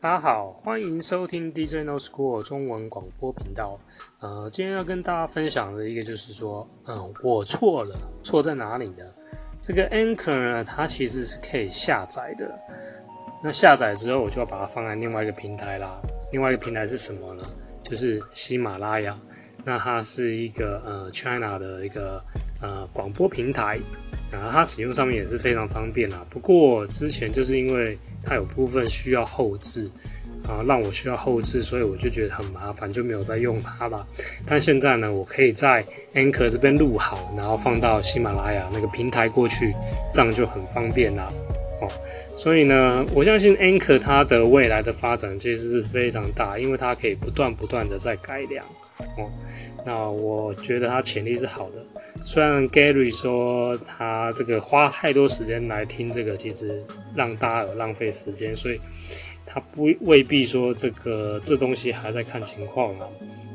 [0.00, 3.76] 大家好，欢迎收听 DJ No School 中文广播频道。
[4.20, 9.04] 呃，今天要跟大家分享的一个就是说，嗯，我错了，错在哪里呢？
[9.60, 12.48] 这个 Anchor 呢，它其实是可以下载的。
[13.42, 16.00] 那下载之后，我就要把它放在另外一个平台啦。
[16.30, 17.42] 另外一个平台是什么呢？
[17.82, 19.16] 就是喜马拉雅。
[19.64, 22.22] 那它是一个呃 China 的一个
[22.62, 23.80] 呃广播平台，
[24.30, 26.24] 然后它使用上面也是非常方便啦。
[26.30, 27.98] 不过之前就是因为
[28.28, 29.88] 它有部分需要后置
[30.46, 34.06] 啊，让我需要后置，所以我就觉得很麻烦，就没有再用它了。
[34.46, 39.74] 但现在呢，我可以在 Anchor 这边录好，然后放到喜马拉雅那个平台过去，
[40.12, 41.32] 这样就很方便啦。
[41.80, 41.88] 哦，
[42.36, 48.64] 所以呢，我相信 Anchor 它的未来的发展其实是非常大，因为它可以不断不断的在改良。
[49.16, 49.30] 哦，
[49.84, 51.84] 那我觉得他潜力是好的。
[52.24, 56.84] 虽然 Gary 说他这个花太多时间来听这个，其实
[57.14, 58.80] 让大家有浪费时间，所以
[59.46, 63.06] 他不未必说这个这东西还在看情况啊。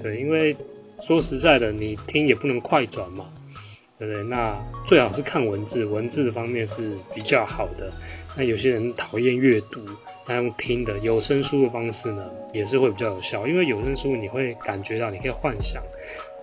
[0.00, 0.56] 对，因为
[0.98, 3.26] 说实在的，你听也不能快转嘛，
[3.98, 4.22] 对不对？
[4.24, 7.92] 那最好是看文字，文字的方面是比较好的。
[8.36, 9.80] 那有些人讨厌阅读，
[10.26, 13.46] 那用听的有声书的方式呢，也是会比较有效。
[13.46, 15.82] 因为有声书你会感觉到，你可以幻想，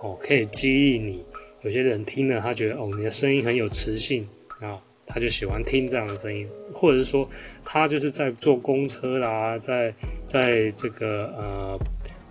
[0.02, 1.24] 哦，可以激励你。
[1.62, 4.28] 有些人听了，他觉得哦，你的声音很有磁性
[4.60, 7.28] 啊，他就喜欢听这样的声音，或者是说
[7.64, 9.92] 他就是在坐公车啦，在
[10.26, 11.80] 在这个呃，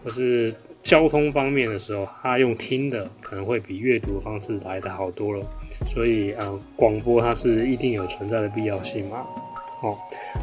[0.03, 0.53] 或是
[0.85, 5.43] 交通方面的时候，他用听的可能会比阅读的方式来得好多了。
[5.83, 9.25] 所以呃，广播它是一定有存在的必要性嘛。
[9.81, 9.91] 哦，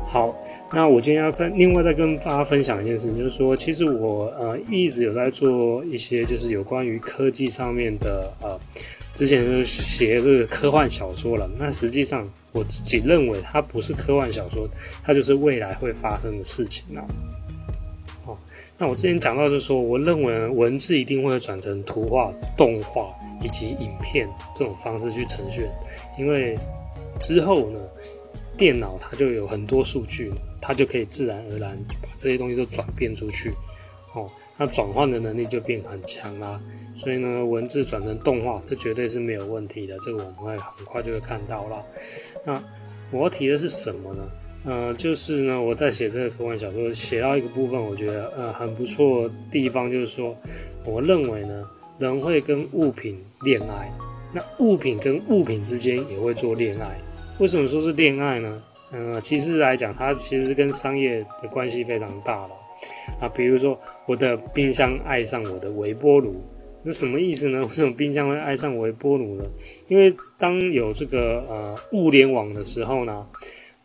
[0.05, 0.35] 好，
[0.73, 8.59] 那我今天要再另外再跟大家分享一件事情，就是说，其实我呃一直有在做一些就是有关于科技上面的呃，
[9.15, 11.49] 之前就是写这个科幻小说了。
[11.57, 14.69] 那实际上我自己认为它不是科幻小说，
[15.05, 17.07] 它就是未来会发生的事情了。
[18.79, 25.71] 那我之前讲到就是说，我认为文字一定会转成图画、动画以及影片这种方式去呈现，
[26.19, 26.59] 因为
[27.21, 27.79] 之后呢。
[28.55, 33.51] 电脑它就有很多数据，它就可以自然而然把这些东西都转变出去，
[34.15, 36.61] 哦，它转换的能力就变很强啦。
[36.95, 41.83] 所以呢，文字转成动画，这绝对是没有问题的，这个我们会很快就会看到啦。
[42.45, 42.63] 那
[43.11, 44.23] 我要提的是什么呢？
[44.65, 50.37] 呃，就是呢，我在写这个科幻小说，写到一个部分，我觉得呃很不错地方，就是说，
[50.85, 51.69] 我认为呢，
[51.99, 53.93] 人会跟物品恋爱，
[54.33, 56.97] 那物品跟物品之间也会做恋爱。
[57.39, 58.63] 为什么说是恋爱呢？
[58.93, 62.51] 嗯、呃，其实来讲，它其实跟商业的关系非常大了。
[63.21, 66.41] 啊，比如说我的冰箱爱上我的微波炉，
[66.83, 67.63] 那什么意思呢？
[67.67, 69.45] 为什么冰箱会爱上微波炉呢？
[69.89, 73.27] 因为当有这个呃物联网的时候呢，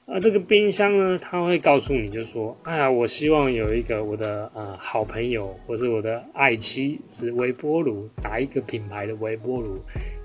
[0.07, 9.77] 啊，这个冰箱呢，它会告诉你就说，哎呀，我希望有一个我的呃好朋友或是我的爱妻是微波炉，打一个品牌的微波炉？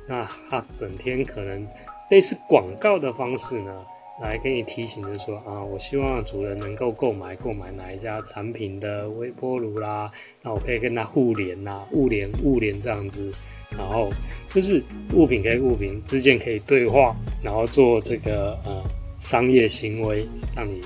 [0.07, 1.67] 那它整天可能。
[2.11, 3.75] 类似广告的方式呢，
[4.21, 10.11] 来给你提醒，就说啊，我希望主人能够购买购买哪一家产品的微波炉啦，
[10.43, 13.33] 那我可以跟它互联呐，物联物联这样子，
[13.71, 14.11] 然后
[14.53, 14.83] 就是
[15.15, 18.85] 物品跟物品之间可以对话，然后做这个呃
[19.23, 20.81] 商业行为，让你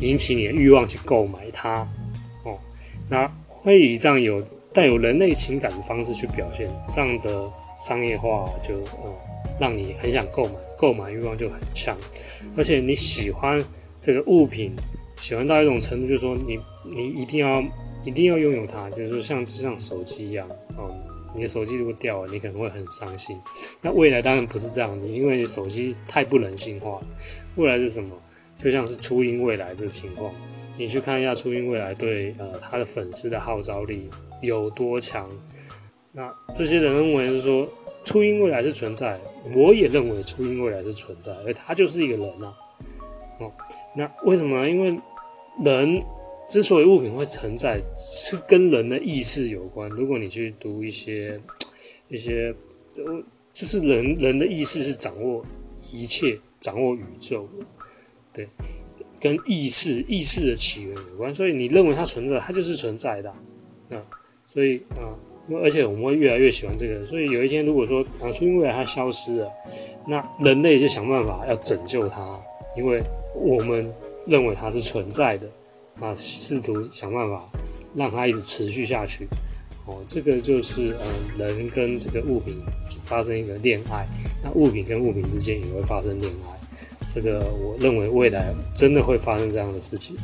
[0.00, 1.88] 引起你的欲望去购买它
[2.42, 2.58] 哦，
[3.08, 8.74] 那会以这样有带有人类情感的方式去表现，这样的商业化就
[9.04, 9.14] 嗯。
[9.60, 11.96] 让你很想购买，购买欲望就很强，
[12.56, 13.64] 而且你喜欢
[14.00, 14.72] 这个物品，
[15.16, 17.60] 喜欢到一种程度，就是说你你一定要
[18.04, 20.94] 一定要拥有它，就是说像就像手机一样，哦，
[21.34, 23.38] 你的手机如果掉了，你可能会很伤心。
[23.80, 27.00] 那未来当然不是这样，你因为你手机太不人性化。
[27.56, 28.16] 未来是什么？
[28.56, 30.32] 就像是初音未来这情况，
[30.76, 34.08] 你去看一下初音未来对呃他的粉丝的号召力
[34.42, 35.28] 有多强。
[36.12, 37.68] 那这些人认为是说。
[38.04, 39.20] 初音未来是存在，
[39.54, 42.56] 我也认为初音未来是存在，而他就是一个人啊。
[43.38, 43.52] 哦，
[43.94, 44.70] 那为什么呢？
[44.70, 44.98] 因为
[45.62, 46.02] 人
[46.48, 49.88] 之所以物品会存在，是跟人的意识有关。
[49.90, 51.38] 如果你去读一些
[52.08, 52.54] 一些，
[52.90, 53.04] 就
[53.52, 55.44] 就是人人的意识是掌握
[55.92, 57.66] 一切、掌握宇宙的，
[58.32, 58.48] 对，
[59.20, 61.34] 跟意识意识的起源有关。
[61.34, 63.32] 所以你认为它存在，它就是存在的。
[63.90, 64.02] 那
[64.46, 65.14] 所以啊。
[65.62, 69.50] 而且我们会越来越喜欢这个，所以有一天如果说啊，初音未来它消失了，
[70.06, 72.38] 那人类就想办法要拯救它，
[72.76, 73.02] 因为
[73.34, 73.90] 我们
[74.26, 75.48] 认为它是存在的，
[76.00, 77.44] 那，试图想办法
[77.94, 79.26] 让它一直持续下去。
[79.86, 82.60] 哦，这个就是嗯，人跟这个物品
[83.04, 84.06] 发生一个恋爱，
[84.42, 90.14] 那物品跟物品之间也会发生恋爱，这个我认为未来真的会发生这样的事情。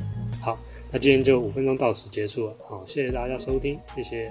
[0.43, 0.59] 好，
[0.93, 2.55] 那今天就五分钟到此结束了。
[2.69, 4.31] 好，谢谢大家收听，谢谢。